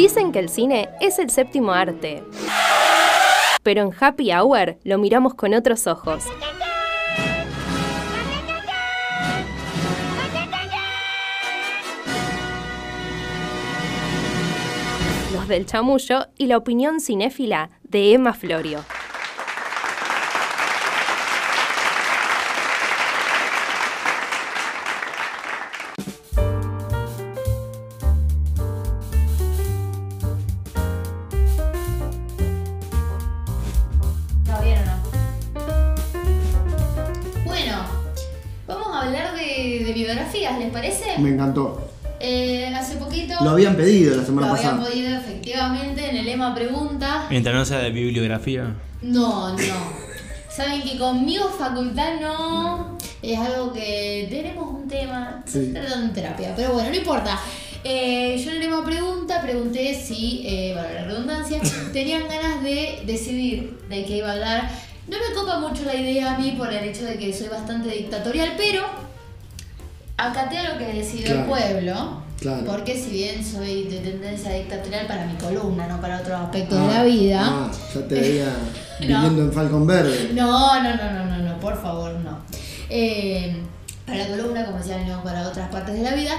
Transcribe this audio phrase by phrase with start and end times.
[0.00, 2.24] Dicen que el cine es el séptimo arte.
[3.62, 6.24] Pero en Happy Hour lo miramos con otros ojos.
[15.34, 18.82] Los del chamullo y la opinión cinéfila de Emma Florio.
[40.58, 41.18] ¿Les parece?
[41.18, 41.88] Me encantó.
[42.22, 44.90] Eh, hace poquito Lo habían pedido la lo semana habían pasada.
[44.90, 47.26] podido efectivamente en el EMA Pregunta.
[47.30, 48.74] Mientras no sea de bibliografía.
[49.02, 50.00] No, no.
[50.54, 55.74] Saben que conmigo facultad no es algo que tenemos un tema, se Sí.
[55.74, 57.38] en terapia, pero bueno, no importa.
[57.84, 61.58] Eh, yo en el EMA Pregunta pregunté si, eh, para la redundancia,
[61.94, 64.70] tenían ganas de decidir de qué iba a hablar.
[65.08, 67.88] No me copa mucho la idea a mí por el hecho de que soy bastante
[67.88, 68.82] dictatorial, pero
[70.28, 71.48] acaté a lo que decidió el Claro.
[71.48, 72.20] pueblo.
[72.40, 72.64] Claro.
[72.64, 76.84] Porque si bien soy de tendencia dictatorial para mi columna, no para otros aspectos de
[76.94, 77.40] Ah, la vida.
[77.44, 78.44] ah, ya te veía
[79.00, 79.06] No.
[79.06, 80.30] viviendo en Falcon Verde.
[80.32, 82.38] No, no, no, no, no, no, por favor, no.
[82.88, 83.56] Eh,
[84.06, 86.32] para la columna, como decía, no para otras partes de la vida,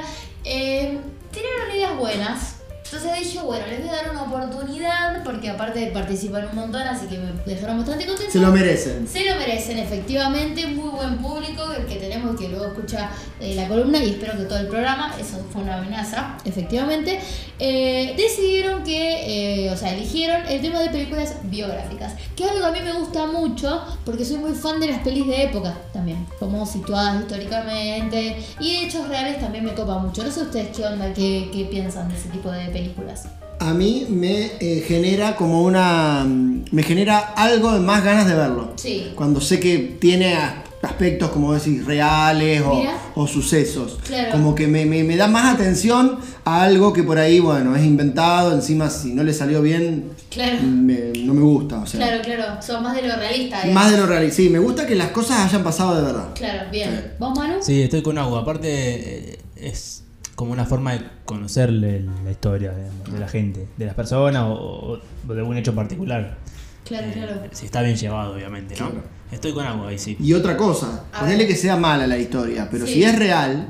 [0.43, 0.97] eh,
[1.31, 2.55] tiraron ideas buenas.
[2.93, 7.07] Entonces dije, bueno, les voy a dar una oportunidad, porque aparte participan un montón, así
[7.07, 8.33] que me dejaron bastante contentos.
[8.33, 9.07] Se lo merecen.
[9.07, 13.69] Se lo merecen, efectivamente, muy buen público el que tenemos que luego escucha eh, la
[13.69, 17.17] columna y espero que todo el programa, eso fue una amenaza, efectivamente,
[17.59, 22.67] eh, decidieron que, eh, sea, eligieron el tema de películas biográficas, que es algo que
[22.67, 26.25] a mí me gusta mucho porque soy muy fan de las pelis de época también,
[26.39, 30.23] como situadas históricamente y de hechos reales también me copa mucho.
[30.23, 33.25] No sé ustedes qué onda, qué, qué piensan de ese tipo de películas.
[33.59, 36.23] A mí me eh, genera como una.
[36.25, 38.71] mm, Me genera algo de más ganas de verlo.
[38.75, 39.11] Sí.
[39.15, 42.83] Cuando sé que tiene a- aspectos, como decís, reales o,
[43.15, 43.99] o sucesos.
[44.05, 44.31] Claro.
[44.31, 47.83] Como que me, me- me da más atención a algo que por ahí, bueno, es
[47.83, 48.53] inventado.
[48.53, 50.61] Encima, si no le salió bien, Claro.
[50.63, 51.79] me- no me gusta.
[51.79, 53.57] O sea, Claro, claro, son más de lo realista.
[53.61, 53.73] digamos.
[53.75, 54.31] más de lo real.
[54.31, 56.29] Sí, me gusta que las cosas hayan pasado de verdad.
[56.35, 57.13] Claro, bien.
[57.19, 57.55] ¿Vos, Manu?
[57.61, 58.41] Sí, estoy con agua.
[58.41, 60.03] Aparte, eh, es
[60.35, 65.33] como una forma de conocerle la historia de la gente, de las personas o, o
[65.33, 66.37] de algún hecho particular.
[66.85, 67.33] Claro, Eh, claro.
[67.51, 68.89] Si está bien llevado, obviamente, ¿no?
[68.89, 69.03] Claro.
[69.31, 70.17] Estoy con agua ahí, sí.
[70.19, 71.47] Y otra cosa, A ponele ver.
[71.47, 72.95] que sea mala la historia, pero Sí.
[72.95, 73.67] si es real,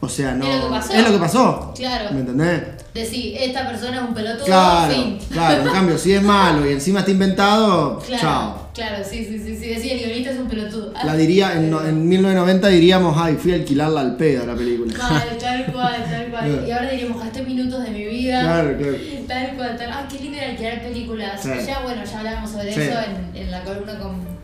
[0.00, 0.46] o sea, no.
[0.46, 0.92] Es lo que pasó.
[0.94, 1.72] es lo que pasó.
[1.76, 2.10] Claro.
[2.12, 2.62] ¿Me entendés?
[2.94, 5.18] Decir, esta persona es un pelotudo, Claro, fin.
[5.30, 5.62] claro.
[5.62, 8.63] En cambio, si es malo y encima está inventado, Claro, chao.
[8.74, 9.68] Claro, sí, sí, sí, sí.
[9.68, 10.92] Decir, el guionista es un pelotudo.
[10.94, 14.46] Ah, La diría, en, no- en 1990 diríamos, ay, fui a alquilarla al pedo a
[14.46, 14.92] la película.
[14.98, 16.50] Mal, tal cual, tal cual.
[16.50, 16.66] Claro.
[16.66, 18.40] Y ahora diríamos, gasté minutos de mi vida.
[18.42, 18.96] Claro, claro.
[19.28, 19.90] Tal cual, tal.
[19.92, 21.44] Ay, qué lindo era alquilar películas.
[21.44, 22.80] Ya, bueno, ya hablábamos sobre Sí.
[22.80, 24.34] eso en, en la columna con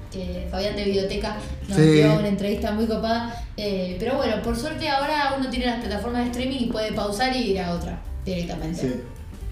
[0.50, 1.36] Fabián de Videoteca
[1.68, 1.82] nos Sí.
[1.92, 3.34] dio una entrevista muy copada.
[3.56, 7.34] Eh, pero bueno, por suerte ahora uno tiene las plataformas de streaming y puede pausar
[7.36, 8.80] y ir a otra directamente.
[8.80, 8.94] Sí.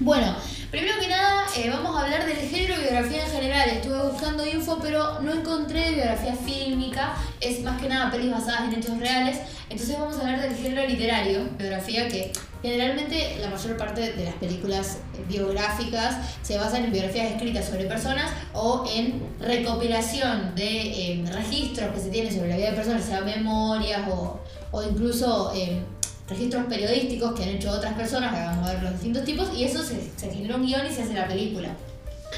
[0.01, 0.33] Bueno,
[0.71, 3.69] primero que nada eh, vamos a hablar del género biografía en general.
[3.69, 7.17] Estuve buscando info, pero no encontré biografía fílmica.
[7.41, 9.41] Es más que nada pelis basadas en hechos reales.
[9.69, 12.33] Entonces vamos a hablar del género literario, biografía, que
[12.63, 14.99] generalmente la mayor parte de las películas
[15.29, 22.01] biográficas se basan en biografías escritas sobre personas o en recopilación de eh, registros que
[22.01, 24.41] se tienen sobre la vida de personas, sea memorias o,
[24.81, 25.53] incluso...
[25.57, 25.83] eh,
[26.29, 29.65] registros periodísticos que han hecho otras personas, que vamos a ver los distintos tipos, y
[29.65, 31.71] eso se, se genera un guion y se hace la película.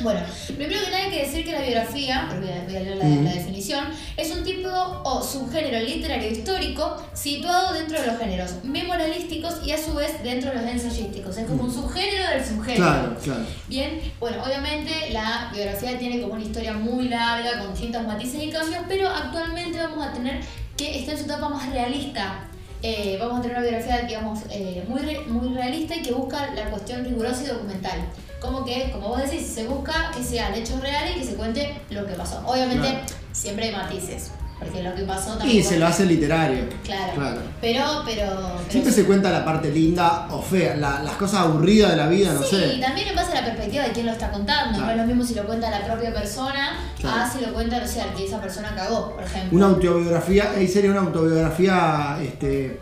[0.03, 2.81] Bueno, primero que nada hay que decir que la biografía, porque voy a- voy a
[2.81, 3.87] leer la definición,
[4.17, 9.79] es un tipo o subgénero literario histórico situado dentro de los géneros memorialísticos y a
[9.79, 11.37] su vez dentro de los ensayísticos.
[11.37, 12.85] Es como un subgénero del subgénero.
[12.87, 13.41] Claro, claro.
[13.67, 18.51] Bien, bueno, obviamente la biografía tiene como una historia muy larga, con distintos matices y
[18.51, 20.41] cambios, pero actualmente vamos a tener
[20.77, 22.47] que está en su etapa más realista.
[22.83, 26.55] Eh, vamos a tener una biografía, digamos, eh, muy, re- muy realista y que busca
[26.55, 28.01] la cuestión rigurosa y documental.
[28.41, 31.75] Como que, como vos decís, se busca que sean hechos reales y que se cuente
[31.91, 32.43] lo que pasó.
[32.47, 33.05] Obviamente, Claro.
[33.33, 34.31] siempre hay matices,
[34.61, 35.59] porque lo que pasó también.
[35.59, 36.65] Y se lo hace literario.
[36.85, 37.13] Claro.
[37.15, 37.41] Claro.
[37.61, 38.23] Pero, pero.
[38.27, 42.07] pero Siempre se cuenta la parte linda o fea, la- las cosas aburridas de la
[42.07, 42.75] vida, no sí, sé.
[42.75, 44.79] y también en base a la perspectiva de quién lo está contando.
[44.79, 47.23] No es lo mismo si lo cuenta la propia persona Claro.
[47.23, 49.57] a si lo cuenta, no sé, al que esa persona cagó, por ejemplo.
[49.57, 52.79] Una autobiografía, ahí sería una autobiografía este,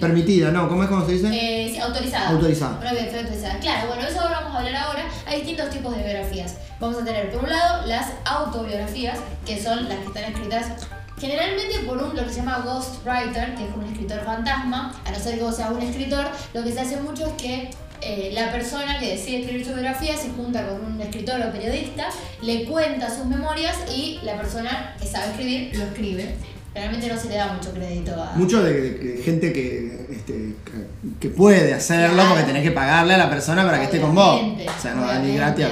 [0.00, 0.68] permitida, ¿no?
[0.68, 1.28] ¿Cómo es como se dice?
[1.32, 2.28] Eh, sí, autorizada.
[2.30, 2.78] Autorizada.
[2.80, 3.58] Una biografía autorizada.
[3.60, 5.04] Claro, bueno, eso ahora vamos a hablar ahora.
[5.26, 6.54] Hay distintos tipos de biografías.
[6.78, 10.66] Vamos a tener, por un lado, las autobiografías, que son las que están escritas
[11.18, 14.94] generalmente por un, lo que se llama ghostwriter, que es un escritor fantasma.
[15.04, 17.70] A no ser que vos seas un escritor, lo que se hace mucho es que
[18.02, 22.08] eh, la persona que decide escribir su biografía se junta con un escritor o periodista,
[22.42, 26.34] le cuenta sus memorias y la persona que sabe escribir lo escribe.
[26.74, 28.32] Realmente no se le da mucho crédito a...
[28.36, 30.32] Mucho de, gente que, este,
[30.62, 32.28] que- que puede hacerlo Claro.
[32.30, 34.42] porque tenés que pagarle a la persona para que esté con vos.
[34.42, 35.66] O sea, no da ni gratis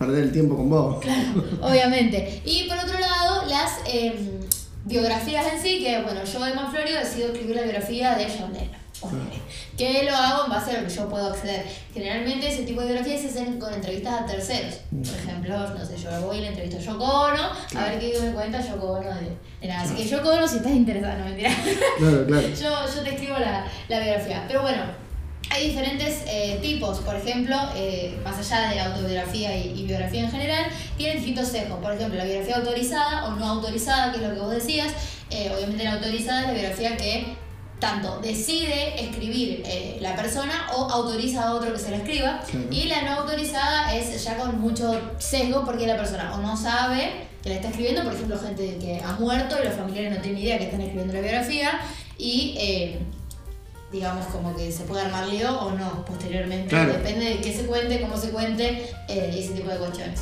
[0.00, 0.96] perder el tiempo con vos.
[1.62, 2.42] Obviamente.
[2.44, 4.16] Y por otro lado, las eh,
[4.88, 8.88] biografías en sí, que bueno, yo de Manflorio decido escribir la biografía de John Lennon.
[9.76, 11.64] Que lo hago en base a lo que yo puedo acceder.
[11.94, 14.80] Generalmente ese tipo de biografías se hacen con entrevistas a terceros.
[14.90, 17.42] Por ejemplo, no sé, yo voy y le entrevisto a Yoko Ono,
[17.76, 19.82] a ver qué me cuenta Yoko Ono de, de nada.
[19.82, 21.50] Así que Yoko Ono, si estás interesado, no mentira.
[21.98, 22.48] Claro, claro.
[22.60, 24.44] yo, yo te escribo la, la biografía.
[24.48, 24.82] Pero bueno,
[25.50, 26.98] hay diferentes eh, tipos.
[26.98, 30.66] Por ejemplo, eh, más allá de autobiografía y, y biografía en general,
[30.96, 31.78] tienen distintos sesgos.
[31.80, 34.92] Por ejemplo, la biografía autorizada o no autorizada, que es lo que vos decías.
[35.30, 37.36] Eh, obviamente la autorizada es la biografía que
[37.78, 39.62] tanto decide escribir
[40.00, 42.40] la persona o autoriza a otro que se la escriba.
[42.72, 47.28] Y la no autorizada es ya con mucho sesgo porque la persona o no sabe
[47.40, 50.42] que la está escribiendo, por ejemplo, gente que ha muerto y los familiares no tienen
[50.42, 51.80] idea que están escribiendo la biografía
[52.18, 52.58] y
[53.92, 56.92] digamos como que se puede armar lío o no posteriormente, Claro.
[56.92, 60.20] depende de qué se cuente, cómo se cuente eh, ese tipo de cuestiones.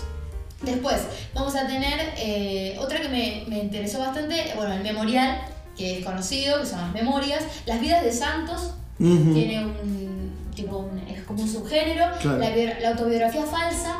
[0.62, 1.02] Después
[1.34, 5.40] vamos a tener eh, otra que me, me interesó bastante, bueno, el memorial,
[5.76, 9.34] que es conocido, que son las memorias, las vidas de santos, Ujú.
[9.34, 12.38] tiene un tipo, un- es como un subgénero, Claro.
[12.38, 13.96] la, la autobiografía falsa,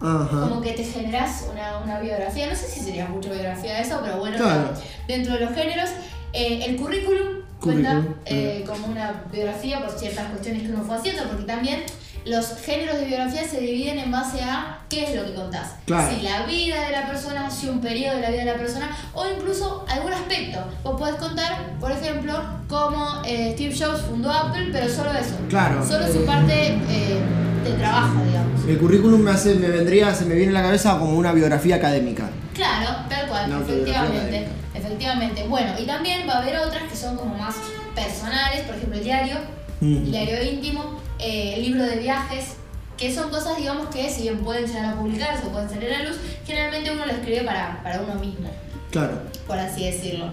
[0.00, 4.16] como que te generas una, una biografía, no sé si sería mucho biografía eso, pero
[4.18, 4.70] bueno, Claro.
[5.06, 5.90] dentro de los géneros,
[6.32, 11.22] eh, el currículum cuenta eh, como una biografía por ciertas cuestiones que uno fue haciendo,
[11.24, 11.82] porque también
[12.24, 15.74] los géneros de biografía se dividen en base a qué es lo que contás.
[15.86, 16.14] Claro.
[16.14, 18.96] Si la vida de la persona, si un periodo de la vida de la persona,
[19.14, 20.60] o incluso algún aspecto.
[20.84, 22.34] Vos podés contar, por ejemplo,
[22.68, 25.36] cómo eh, Steve Jobs fundó Apple, pero solo eso.
[25.48, 25.86] Claro.
[25.86, 27.20] Solo su parte eh,
[27.64, 28.68] de trabajo, digamos.
[28.68, 31.76] El currículum me hace, me vendría, se me viene a la cabeza como una biografía
[31.76, 32.30] académica.
[32.54, 34.61] Claro, tal cual, efectivamente.
[34.96, 35.44] Efectivamente.
[35.48, 37.56] Bueno, y también va a haber otras que son como más
[37.94, 39.36] personales, por ejemplo, el diario,
[39.80, 39.96] Mm.
[39.96, 42.54] el diario íntimo, eh, el libro de viajes,
[42.96, 46.02] que son cosas, digamos, que si bien pueden llegar a publicarse o pueden salir a
[46.04, 48.48] luz, generalmente uno lo escribe para, para uno mismo,
[48.92, 49.22] Claro.
[49.46, 50.26] por así decirlo.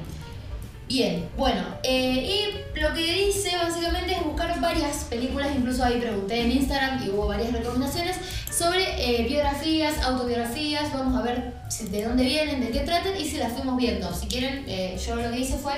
[0.89, 6.41] Bien, bueno, eh, y lo que hice básicamente es buscar varias películas, incluso ahí pregunté
[6.41, 8.15] en Instagram y hubo varias recomendaciones
[8.51, 13.23] sobre eh, biografías, autobiografías, vamos a ver si- de dónde vienen, de qué tratan y
[13.25, 14.11] si las fuimos viendo.
[14.15, 15.73] Si quieren, eh, yo lo que hice fue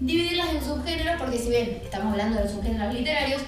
[0.00, 3.40] dividirlas en subgéneros, porque si bien estamos hablando de los subgéneros literarios,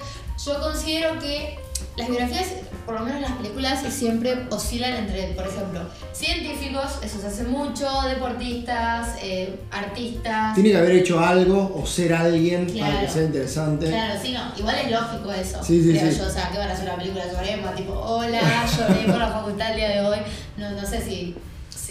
[0.45, 1.59] yo considero que
[1.97, 2.47] las biografías,
[2.85, 5.81] por lo menos las películas, siempre oscilan entre, por ejemplo,
[6.13, 10.55] científicos, eso se hace mucho, deportistas, eh, artistas.
[10.55, 13.87] Tiene que haber hecho algo o ser alguien para que sea interesante.
[13.87, 15.63] Claro, sí, no, igual es lógico eso.
[15.63, 16.17] Sí, sí, creo sí.
[16.17, 18.41] yo, o sea, que van a hacer una película sobre Emma, tipo, hola,
[18.77, 20.19] lloré por la facultad el día de hoy.
[20.57, 21.35] No, no sé si.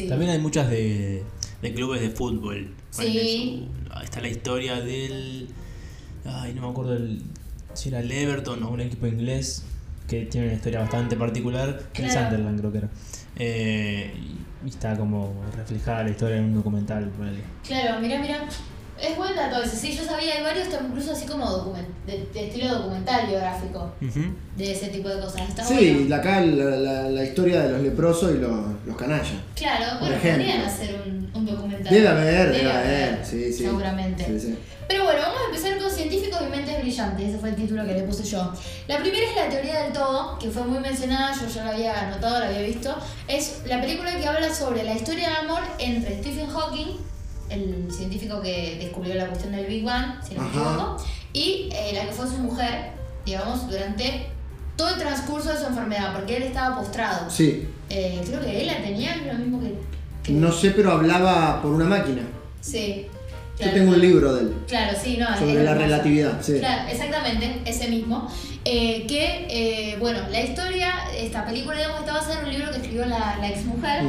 [0.09, 1.23] También hay muchas de,
[1.61, 2.75] de clubes de fútbol.
[2.91, 3.69] Sí.
[4.03, 5.49] Está la historia del.
[6.25, 7.23] Ay, no me acuerdo el,
[7.75, 9.65] si era el Everton o un equipo inglés
[10.11, 11.69] que tiene una historia bastante particular.
[11.69, 12.13] El Claro.
[12.13, 12.89] Sunderland, creo que era.
[13.37, 14.13] Eh,
[14.65, 17.09] y está como reflejada la historia en un documental.
[17.17, 17.41] ponele.
[17.67, 18.41] Claro, mira, mira.
[19.01, 19.77] Es buen dato ese.
[19.77, 23.95] Sí, yo sabía, hay varios, incluso así como document, de, de estilo documental biográfico,
[24.59, 25.49] de ese tipo de cosas.
[25.49, 26.17] Está Sí, bueno.
[26.17, 29.31] acá la, la- la historia de los leprosos y los, los canallas.
[29.57, 30.45] Claro, por bueno, ejemplo.
[30.45, 31.95] podrían hacer un, un documental.
[31.95, 33.25] Debe haber, debe haber.
[33.25, 33.65] Sí, sí.
[33.65, 34.23] Seguramente.
[34.27, 34.59] Sí, sí.
[34.91, 37.29] Pero bueno, vamos a empezar con científicos y mentes brillantes.
[37.29, 38.53] Ese fue el título que le puse yo.
[38.89, 42.09] La primera es la teoría del todo, que fue muy mencionada, yo ya la había
[42.09, 42.93] anotado, la había visto.
[43.29, 46.97] Es la película que habla sobre la historia de amor entre Stephen Hawking,
[47.51, 50.97] el científico que descubrió la cuestión del Big Bang, si no me equivoco,
[51.33, 52.91] y eh, la que fue su mujer,
[53.25, 54.27] digamos, durante
[54.75, 57.31] todo el transcurso de su enfermedad, porque él estaba postrado.
[57.31, 57.69] Sí.
[57.91, 59.75] Eh, creo que él la tenía lo mismo que.
[60.25, 62.23] que- No sé, pero hablaba por una máquina.
[62.61, 63.07] Sí.
[63.61, 64.55] Yo tengo un libro de él.
[64.67, 65.27] Claro, sí, no.
[65.37, 65.79] Sobre la hermoso.
[65.81, 66.55] relatividad, sí.
[66.59, 68.29] Claro, exactamente, ese mismo.
[68.65, 72.77] Eh, que, eh, bueno, la historia, esta película, digamos, está basada en un libro que
[72.79, 74.05] escribió la, la ex mujer.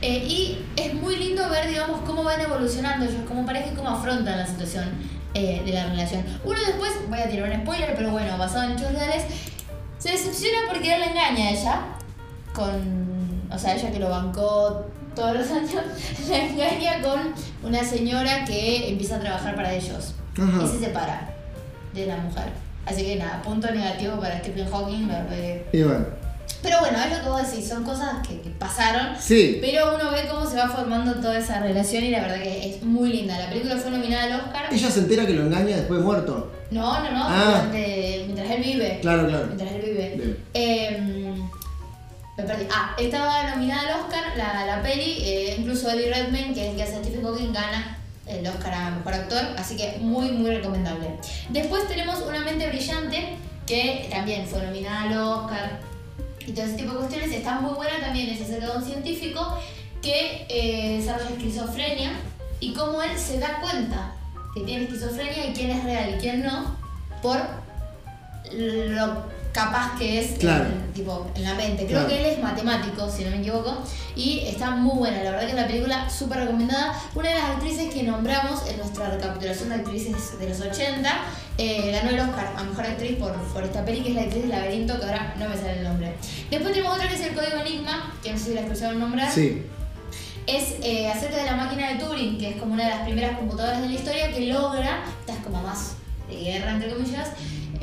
[0.00, 3.90] Eh, y es muy lindo ver, digamos, cómo van evolucionando ellos como pareja y cómo
[3.90, 4.86] afrontan la situación
[5.32, 6.22] de la relación.
[6.44, 9.24] Uno después, voy a tirar un spoiler, pero bueno, basado en hechos reales,
[9.98, 11.80] se decepciona porque él la engaña a ella
[12.52, 14.84] con, o sea, ella que lo bancó
[15.14, 15.82] todos los años,
[16.28, 20.64] la engaña con una señora que empieza a trabajar para ellos Ajá.
[20.64, 21.30] y se separa
[21.94, 22.44] de la mujer.
[22.86, 25.06] Así que nada, punto negativo para Stephen Hawking.
[25.08, 26.04] lo re- Y bueno.
[26.62, 29.16] Pero bueno, es lo que vos decís, son cosas que, que pasaron.
[29.18, 29.58] Sí.
[29.60, 32.82] Pero uno ve cómo se va formando toda esa relación y la verdad que es
[32.82, 33.38] muy linda.
[33.38, 34.66] La película fue nominada al Oscar.
[34.72, 36.52] Ella se entera que lo engaña después de muerto.
[36.70, 37.62] No, no, no, Ah.
[37.64, 38.98] durante- mientras él vive.
[39.00, 39.46] Claro, claro.
[39.46, 40.36] Mientras él vive.
[40.54, 41.11] Eh,
[42.36, 42.66] me perdí.
[42.70, 46.76] Ah, estaba nominada al Oscar la, la peli, eh, incluso Eddie Redmayne, que es el
[46.76, 51.16] que hace Stephen Hawking, gana el Oscar a Mejor Actor, así que muy, muy recomendable.
[51.50, 53.36] Después tenemos Una Mente Brillante,
[53.66, 55.80] que también fue nominada al Oscar
[56.46, 57.32] y todo ese tipo de cuestiones.
[57.32, 59.58] Está muy buena también, es acerca de un científico
[60.00, 62.12] que eh, desarrolla esquizofrenia
[62.60, 64.14] y cómo él se da cuenta
[64.54, 66.76] que tiene esquizofrenia y quién es real y quién no,
[67.22, 67.38] por
[68.52, 70.64] lo capaz que es Claro.
[70.64, 71.84] en, tipo, en la mente.
[71.86, 72.08] Creo Claro.
[72.08, 73.82] que él es matemático, si no me equivoco,
[74.16, 75.22] y está muy buena.
[75.22, 76.98] La verdad que es la película súper recomendada.
[77.14, 81.10] Una de las actrices que nombramos en nuestra recapitulación de actrices de los 80
[81.58, 84.42] eh, ganó el Oscar a Mejor Actriz por, por esta peli, que es la actriz
[84.42, 86.14] de Laberinto, que ahora no me sale el nombre.
[86.50, 89.30] Después tenemos otra que es El Código Enigma, que no sé si la escucharon nombrar
[89.30, 89.62] Sí.
[90.46, 93.36] es eh, acerca de la máquina de Turing, que es como una de las primeras
[93.38, 95.94] computadoras de la historia que logra, esta es como más
[96.28, 97.28] de guerra entre comillas,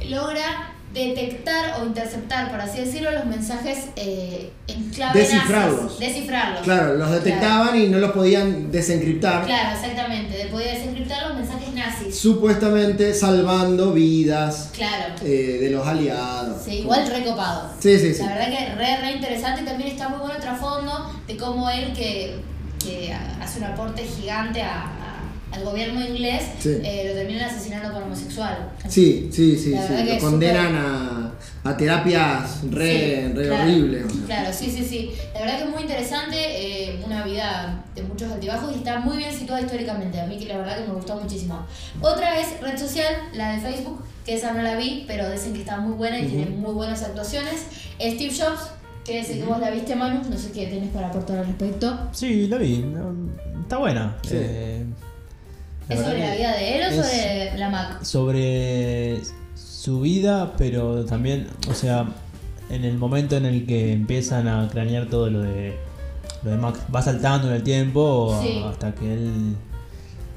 [0.08, 5.84] logra detectar o interceptar, por así decirlo, los mensajes eh, en clave Descifrarlos.
[5.84, 6.00] nazis.
[6.00, 6.62] Descifrarlos.
[6.64, 9.46] Claro, los detectaban y no los podían desencriptar.
[9.46, 10.48] Claro, exactamente.
[10.52, 12.16] Poder desencriptar los mensajes nazis.
[12.18, 15.14] Supuestamente salvando vidas Claro.
[15.24, 16.64] eh, de los aliados.
[16.66, 17.70] Sí, igual recopado.
[17.80, 18.24] Sí, sí, sí.
[18.24, 21.70] La verdad que re, re interesante y también está muy bueno el trasfondo de cómo
[21.70, 22.36] él que,
[22.84, 25.09] que hace un aporte gigante a- a-
[25.52, 26.78] al gobierno inglés Sí.
[26.84, 28.70] eh, lo terminan asesinando por homosexual.
[28.88, 29.88] Sí, sí, sí, La sí.
[29.94, 34.06] verdad que Lo es condenan a, a terapias re, Sí, re claro, horribles.
[34.06, 34.26] o sea.
[34.26, 35.12] Claro, sí, sí, sí.
[35.34, 39.18] La verdad que es muy interesante, eh, una vida de muchos altibajos y está muy
[39.18, 40.20] bien situada históricamente.
[40.22, 41.66] A mí que la verdad que me gustó muchísimo.
[42.02, 45.60] Otra es red social, la de Facebook, que esa no la vi, pero dicen que
[45.62, 47.66] está muy buena y tiene muy buenas actuaciones.
[48.00, 48.70] Steve Jobs,
[49.04, 52.00] que sé que vos la viste, Manu, no sé qué tenés para aportar al respecto.
[52.12, 52.86] Sí, la vi.
[53.64, 54.18] Está buena.
[54.24, 54.30] Sí.
[54.36, 54.86] Eh,
[55.90, 58.04] ¿Es sobre la vida de él o sobre la Mac?
[58.04, 59.20] Sobre
[59.56, 62.06] su vida, pero también, o sea,
[62.70, 65.76] en el momento en el que empiezan a cranear todo lo de
[66.44, 68.64] lo de Max, va saltando en el tiempo Sí.
[68.66, 69.56] hasta que él,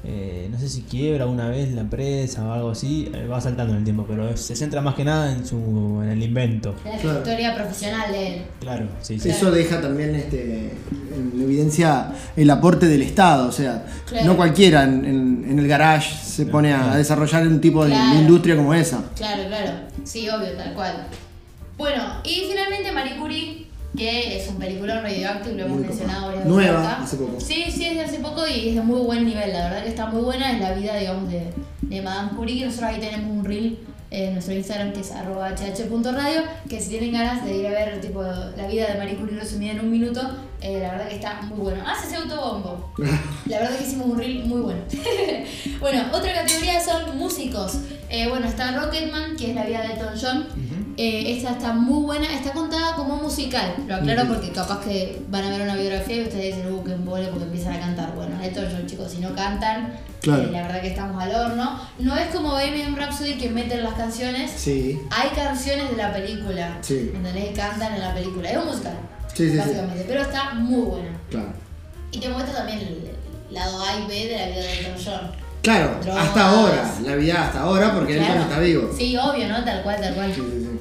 [0.05, 3.71] eh, no sé si quiebra una vez la empresa o algo así, eh, va saltando
[3.73, 6.75] en el tiempo, pero se centra más que nada en su en el invento.
[6.83, 7.19] La Claro.
[7.19, 8.41] historia profesional de él.
[8.59, 9.29] Claro, sí, sí.
[9.29, 10.73] Eso deja también este,
[11.15, 13.47] en evidencia el aporte del Estado.
[13.47, 14.25] O sea, Claro.
[14.27, 16.97] no cualquiera en, en- en el garage se pone a Claro.
[16.97, 18.19] desarrollar un tipo de, de Claro.
[18.19, 19.03] industria como esa.
[19.15, 19.71] Claro, claro.
[20.03, 21.07] Sí, obvio, tal cual.
[21.77, 26.45] Bueno, y finalmente Marie Curie, que es un peliculón radioactive, lo hemos Muy mencionado varias
[26.45, 27.03] Nueva, acá.
[27.03, 27.39] hace poco.
[27.39, 29.53] Sí, sí, es de hace poco y es de muy buen nivel.
[29.53, 30.51] La verdad que está muy buena.
[30.51, 32.65] Es la vida, digamos, de, de Madame Curie.
[32.65, 36.41] Nosotros ahí tenemos un reel en nuestro Instagram que es arroba hh.radio.
[36.67, 39.73] Que si tienen ganas de ir a ver tipo la vida de Marie Curie resumida
[39.73, 40.21] en un minuto,
[40.61, 41.83] eh, la verdad que está muy bueno.
[41.85, 42.93] Ah, se autobombo.
[43.45, 44.79] La verdad que hicimos un reel muy bueno.
[45.81, 47.79] bueno, otra categoría son músicos.
[48.09, 50.47] Eh, bueno, está Rocketman, que es la vida de Elton John.
[50.97, 53.73] Eh, esta está muy buena, está contada como musical.
[53.87, 56.93] Lo aclaro porque capaz que van a ver una biografía y ustedes dicen, uh, que
[56.93, 58.13] embole porque empiezan a cantar.
[58.15, 60.43] Bueno, Elton John, chicos, si no cantan, Claro.
[60.43, 61.79] eh, la verdad que estamos al horno.
[61.99, 64.51] No es como Bohemian Rhapsody que meten las canciones.
[64.55, 65.01] Sí.
[65.09, 66.77] Hay canciones de la película.
[66.81, 67.11] Sí.
[67.13, 67.57] ¿Entendés?
[67.57, 68.49] Cantan en la película.
[68.51, 68.93] Es un musical.
[69.33, 70.05] Sí, básicamente.
[70.07, 71.09] Pero está muy buena.
[71.29, 71.53] Claro.
[72.11, 73.09] Y te muestra también el
[73.49, 75.31] lado A y B de la vida de Elton John.
[75.63, 76.27] Claro, Drogas.
[76.27, 78.33] hasta ahora, la vida hasta ahora, porque Claro.
[78.33, 78.89] Elton está vivo.
[78.97, 79.63] Sí, obvio, ¿no?
[79.63, 80.33] Tal cual, tal cual.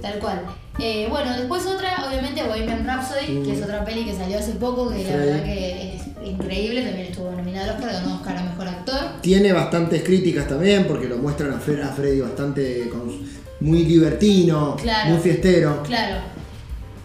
[0.02, 0.42] Tal cual.
[0.78, 4.90] Eh, bueno, después otra, obviamente, Bohemian Rhapsody, que es otra peli que salió hace poco,
[4.90, 8.68] que la verdad que es increíble, también estuvo nominada al Oscar, ganó Oscar a Mejor
[8.68, 9.00] Actor.
[9.20, 13.20] Tiene bastantes críticas también, porque lo muestran a, Fre- a Freddy bastante con-
[13.60, 15.10] muy libertino, Claro.
[15.10, 15.82] muy fiestero.
[15.84, 16.16] Claro.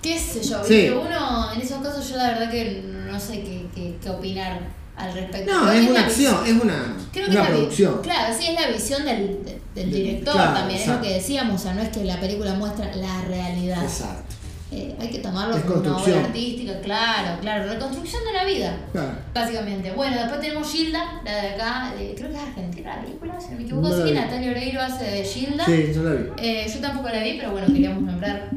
[0.02, 0.64] ¿Qué sé yo?
[0.64, 0.90] Sí.
[0.90, 4.60] Uno, en esos casos, yo la verdad que no sé qué, qué, qué opinar
[4.98, 5.52] al respecto.
[5.54, 8.02] No, es una acción, es una, Creo que una producción.
[8.02, 11.14] Claro, sí, es la visión del, de- del De- director claro, también, es lo que
[11.14, 13.84] decíamos, o sea, no es que la película muestra la realidad.
[13.84, 14.24] Exacto.
[14.70, 18.76] Eh, hay que tomarlo Es como una obra artística, claro, claro, reconstrucción de la vida.
[18.92, 19.12] Claro.
[19.34, 19.92] Básicamente.
[19.94, 23.50] Bueno, después tenemos Gilda, la de acá, de- creo que es argentina la película, si
[23.52, 23.88] no me equivoco.
[23.90, 24.12] No sí.
[24.12, 25.66] Natalia Oreiro hace de Gilda.
[25.66, 26.30] Sí, yo la vi.
[26.42, 28.50] Eh, yo tampoco la vi, pero bueno, queríamos nombrar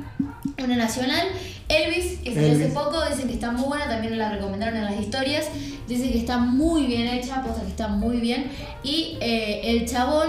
[0.58, 1.28] una nacional.
[1.70, 5.00] Elvis, que salió hace poco, dicen que está muy buena, también la recomendaron en las
[5.00, 5.48] historias.
[5.86, 8.50] Dicen que está muy bien hecha, posta que está muy bien.
[8.82, 10.28] Y eh, el chabón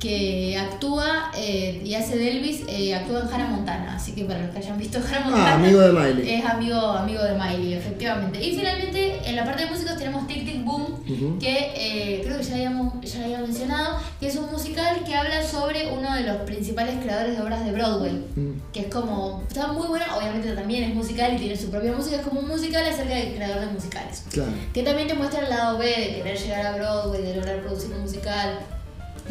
[0.00, 3.94] que actúa eh, y hace de Elvis, eh, actúa en Hannah Montana.
[3.96, 5.50] Así que para los que hayan visto Hannah Montana.
[5.50, 6.34] Ah, amigo de Miley.
[6.34, 8.42] Es amigo, amigo de Miley, efectivamente.
[8.42, 11.38] Y finalmente, en la parte de músicos tenemos Tic Tic Boom, Ujú.
[11.38, 15.14] que eh, creo que ya habíamos, ya lo había mencionado, que es un musical que
[15.14, 18.12] habla sobre uno de los principales creadores de obras de Broadway.
[18.36, 18.72] Mm.
[18.72, 22.16] Que es como, está muy buena, obviamente también es musical y tiene su propia música,
[22.16, 24.24] es como un musical acerca del creador de musicales.
[24.30, 24.50] Claro.
[24.72, 27.90] Que también te muestra el lado B de querer llegar a Broadway, de lograr producir
[27.92, 28.60] un musical,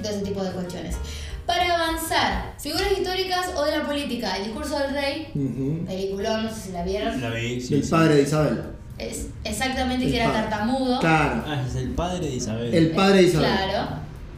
[0.01, 0.95] todo ese tipo de cuestiones.
[1.45, 5.85] Para avanzar, figuras históricas o de la política, el discurso del rey, Ujú.
[5.85, 7.19] peliculón, no sé si la vieron.
[7.21, 7.89] La vi, sí, sí.
[7.89, 8.61] padre de Isabel.
[8.99, 10.99] Es exactamente El que era tartamudo.
[10.99, 11.43] Claro.
[11.47, 12.73] Ah, es el padre de Isabel.
[12.73, 13.49] El padre de Isabel.
[13.49, 13.87] Claro,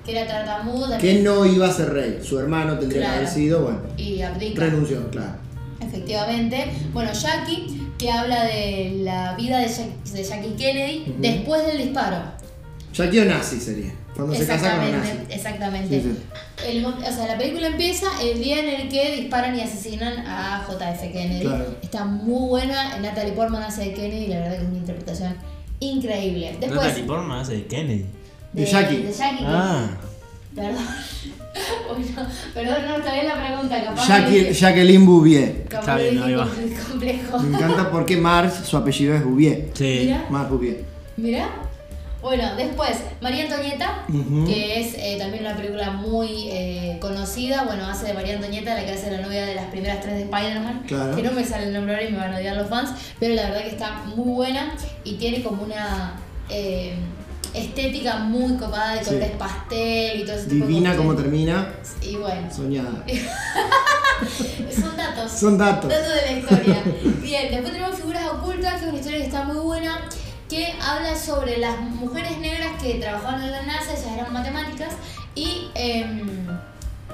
[0.06, 2.20] que era tartamudo Que no iba a ser rey.
[2.24, 3.14] Su hermano tendría Claro.
[3.14, 3.80] que haber sido, bueno.
[3.98, 4.62] y abdica.
[4.62, 5.34] Renunció, claro.
[5.82, 6.72] Efectivamente.
[6.94, 12.18] Bueno, Jackie, que habla de la vida de, Jack- de Jackie Kennedy después del disparo.
[12.94, 13.92] Jackie o nazi sería.
[14.26, 15.34] Cuando se casa con Exactamente, nazi.
[15.34, 16.02] exactamente.
[16.02, 16.68] Sí, sí.
[16.68, 20.26] El mo- o sea, la película empieza el día en el que disparan y asesinan
[20.28, 21.42] a JF Kennedy.
[21.46, 21.76] Claro.
[21.82, 22.98] Está muy buena.
[23.00, 25.36] Natalie Portman hace de Kennedy, la verdad que es una interpretación
[25.80, 26.56] increíble.
[26.60, 28.06] Después, Natalie Portman hace de Kennedy.
[28.54, 28.98] De Jackie.
[28.98, 29.88] De Jackie Ah,
[30.54, 30.76] Perdón.
[31.88, 34.08] bueno, perdón, no está bien la pregunta, capaz.
[34.08, 35.64] Jackie, Jacqueline Bouvier.
[35.64, 36.48] capaz Está bien, ahí va.
[36.90, 37.40] complejo.
[37.40, 39.70] Me encanta porque Marge, su apellido es Bouvier.
[39.74, 40.00] sí.
[40.04, 40.26] Mira.
[40.30, 40.84] Marge Bouvier.
[41.18, 41.50] Mira.
[42.22, 44.06] Bueno, después, María Antonieta,
[44.46, 47.64] que es eh, también una película muy eh, conocida.
[47.64, 50.22] Bueno, hace de María Antonieta, la que hace la novia de las primeras tres de
[50.24, 50.84] Spider-Man.
[50.88, 51.16] Claro.
[51.16, 52.92] Que no me sale el nombre ahora y me van a odiar los fans.
[53.20, 54.72] Pero la verdad que está muy buena
[55.04, 56.14] y tiene como una
[56.50, 56.94] eh,
[57.56, 59.06] estética muy copada de Sí.
[59.06, 61.70] colores pastel y todo ese tipo Divina como termina,
[62.04, 63.04] Y bueno, soñada.
[64.80, 65.32] son datos.
[65.32, 65.90] Son datos.
[65.90, 66.84] Datos de la historia.
[67.22, 70.08] Bien, después tenemos Figuras Ocultas, que es una historia que está muy buena,
[70.52, 74.90] que habla sobre las mujeres negras que trabajaban en la NASA, ellas eran matemáticas,
[75.34, 76.46] y em,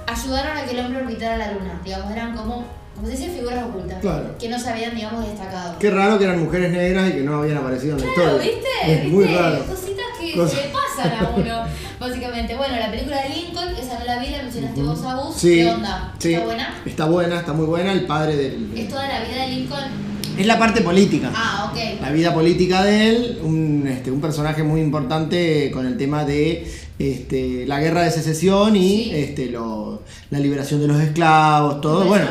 [0.07, 1.79] ayudaron a que el hombre orbitara la luna.
[1.85, 2.65] Digamos, eran como,
[2.95, 4.35] como se dice, figuras ocultas, Claro.
[4.39, 5.77] que no se habían, digamos, destacado.
[5.77, 8.51] Qué raro que eran mujeres negras y que no habían aparecido en la Claro, historia.
[8.55, 8.69] ¿viste?
[8.91, 9.15] Es ¿Viste?
[9.15, 9.65] muy raro.
[9.65, 11.63] Cositas que le pasan a uno,
[11.99, 12.55] básicamente.
[12.55, 15.35] Bueno, la película de Lincoln, esa no la vi, la mencionaste vos a Gus.
[15.35, 16.13] Sí, ¿Qué onda?
[16.17, 16.33] sí.
[16.33, 16.73] ¿Está buena?
[16.87, 17.91] Está buena, está muy buena.
[17.91, 18.71] El padre del.
[18.75, 20.16] Es toda la vida de Lincoln.
[20.37, 21.31] Es la parte política.
[21.35, 22.01] Ah, ok.
[22.01, 26.65] La vida política de él, un, este, un personaje muy importante con el tema de
[26.99, 29.11] este, la guerra de secesión y Sí.
[29.13, 32.05] este, lo- la liberación de los esclavos, todo.
[32.05, 32.25] Bueno,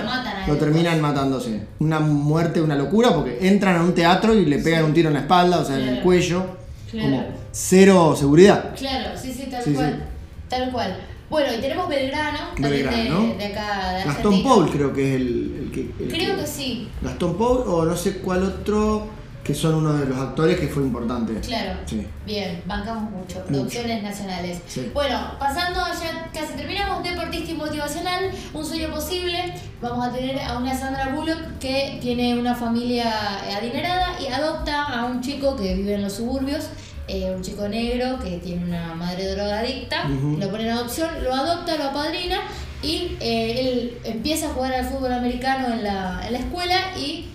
[0.46, 1.02] lo lo terminan después.
[1.02, 1.61] matándose.
[1.80, 5.14] Una muerte, una locura, porque entran a un teatro y le pegan un tiro en
[5.14, 6.44] la espalda, o sea, en el cuello.
[6.90, 7.09] Claro.
[7.09, 8.74] Como cero seguridad.
[8.76, 10.04] Claro, sí, sí, tal Sí, cual.
[10.48, 10.96] Tal cual.
[11.28, 13.20] Bueno, y tenemos Belgrano, también Belgrano.
[13.20, 14.42] de, de acá, de Gastón.
[14.42, 16.04] Paul creo que es el, el que...
[16.04, 19.08] el Creo que sí, Gastón Paul o no sé cuál otro,
[19.42, 21.34] que son uno de los actores que fue importante.
[21.40, 21.78] claro.
[21.86, 22.06] Sí.
[22.24, 23.44] Bien, bancamos mucho.
[23.44, 24.60] Producciones nacionales.
[24.66, 24.90] Sí.
[24.92, 29.54] Bueno, pasando ya casi terminamos, deportista y motivacional, un sueño posible.
[29.80, 35.04] Vamos a tener a una Sandra Bullock que tiene una familia adinerada y adopta a
[35.04, 36.68] un chico que vive en los suburbios.
[37.08, 40.38] Eh, un chico negro que tiene una madre drogadicta, Ujú.
[40.38, 42.40] lo pone en adopción, lo adopta, lo apadrina
[42.82, 47.26] y eh, él empieza a jugar al fútbol americano en la, en la escuela y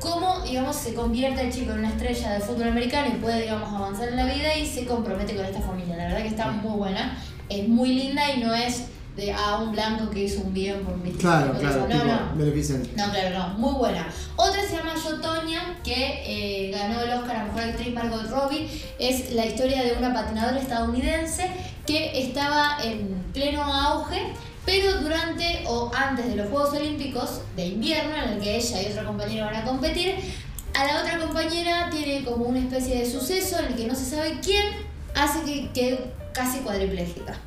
[0.00, 3.72] cómo, digamos, se convierte el chico en una estrella de fútbol americano y puede, digamos,
[3.72, 5.96] avanzar en la vida y se compromete con esta familia.
[5.96, 8.86] La verdad que está muy buena, es muy linda y no es
[9.16, 11.88] de a un blanco que hizo un bien por mi Claro, claro.
[11.88, 12.36] No, no.
[12.36, 12.90] beneficente.
[12.96, 14.06] No, claro, no, muy buena.
[14.36, 18.68] Otra se llama Yo, Tonya, que eh, ganó el Oscar a Mejor Actriz Margot Robbie.
[18.98, 21.50] Es la historia de una patinadora estadounidense
[21.86, 24.20] que estaba en pleno auge,
[24.66, 28.92] pero durante o antes de los Juegos Olímpicos de invierno, en el que ella y
[28.92, 30.16] otra compañera van a competir,
[30.74, 34.04] a la otra compañera tiene como una especie de suceso en el que no se
[34.04, 34.66] sabe quién
[35.14, 37.38] hace que quede casi cuadripléjica.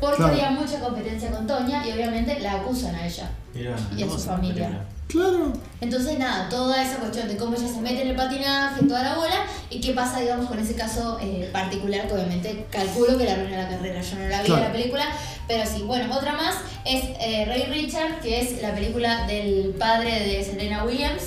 [0.00, 0.32] Porque Claro.
[0.32, 3.30] había mucha competencia con Toña y obviamente la acusan a ella.
[3.54, 4.54] Mirá, Y a su familia.
[4.66, 4.84] película.
[5.10, 5.52] Claro.
[5.80, 9.14] Entonces, nada, toda esa cuestión de cómo ella se mete en el patinaje, toda la
[9.16, 13.32] bola, y qué pasa, digamos, con ese caso eh, particular, que obviamente calculo que le
[13.32, 14.00] arruina la carrera.
[14.02, 14.62] Yo no la vi Claro.
[14.64, 15.04] la película,
[15.48, 15.82] pero sí.
[15.82, 20.84] Bueno, otra más es eh, Ray Richard, que es la película del padre de Serena
[20.84, 21.22] Williams,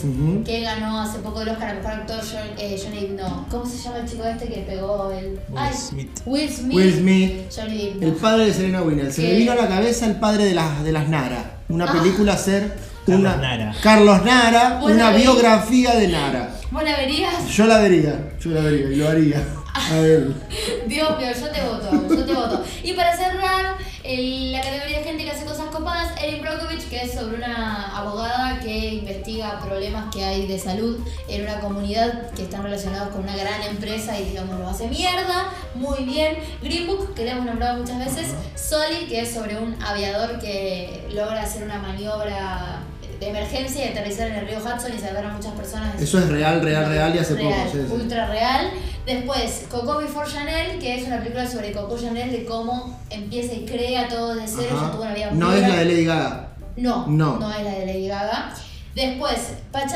[0.46, 3.46] que ganó hace poco el Oscar a Mejor Actor, John- eh, Johnny Depp, no.
[3.50, 5.40] ¿Cómo se llama el chico este que pegó el...
[5.50, 6.20] Will Ay, Smith.
[6.26, 6.76] Will Smith.
[6.78, 8.04] Will Smith, Johnny Depp.
[8.04, 9.16] el padre de Serena Williams.
[9.16, 11.58] Se me vino a la cabeza el padre de las, de las Nara.
[11.70, 11.92] Una Ah.
[11.92, 13.36] película a ser una.
[13.38, 13.74] Nara.
[13.82, 16.50] Carlos Nara, una biografía de Nara.
[16.72, 17.48] ¿Vos la verías?
[17.50, 19.44] Yo la vería, yo la vería y lo haría.
[19.76, 20.28] A ver.
[20.88, 22.64] Dios mío, yo te voto, yo te voto.
[22.84, 27.02] Y para cerrar, el- la categoría de gente que hace cosas copadas, Erin Brockovich, que
[27.04, 32.44] es sobre una abogada que investiga problemas que hay de salud en una comunidad que
[32.44, 36.38] están relacionados con una gran empresa y digamos lo hace mierda, muy bien.
[36.62, 41.08] Green Book, que le hemos nombrado muchas veces, Soli, que es sobre un aviador que
[41.14, 42.78] logra hacer una maniobra
[43.24, 46.02] de emergencia y aterrizar en el río Hudson y salvar a muchas personas.
[46.02, 47.72] Eso es real, real, real y hace Real, poco.
[47.72, 47.94] sí, sí.
[47.94, 48.70] ultra real.
[49.06, 53.66] Después, Coco Before Chanel, que es una película sobre Coco Chanel, de cómo empieza y
[53.66, 54.78] crea todo de cero.
[54.80, 56.48] Ella tuvo una vida No es la de Lady Gaga.
[56.78, 57.38] No, No.
[57.38, 58.54] no, es la de Lady Gaga.
[58.96, 59.92] Después, Patch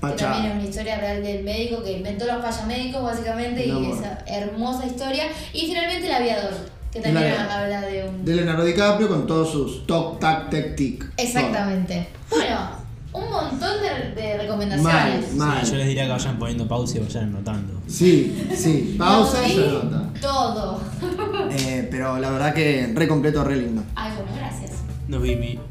[0.00, 3.70] que también es una historia real del médico que inventó los payamédicos, básicamente, Mi y
[3.72, 3.98] amor.
[3.98, 5.24] esa hermosa historia.
[5.52, 6.52] Y finalmente, El Aviador,
[6.96, 8.24] Que también La- habla de un...
[8.24, 11.04] De Leonardo DiCaprio con todos sus toc, tac, tec, tic.
[11.16, 12.08] Exactamente.
[12.30, 12.70] Bueno,
[13.12, 15.34] un montón de, de Mal, recomendaciones.
[15.34, 15.64] mal.
[15.64, 17.74] Yo les diría que vayan poniendo pausa y vayan anotando.
[17.86, 18.94] Sí, sí.
[18.98, 20.02] Pausa y se nota.
[20.20, 20.80] Todo.
[21.50, 23.82] Eh, pero la verdad que re completo, re lindo.
[23.94, 24.72] Ay, bueno, gracias.
[25.08, 25.62] Nos vimos.